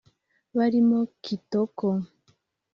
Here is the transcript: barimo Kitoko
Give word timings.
barimo 0.57 0.99
Kitoko 1.23 1.87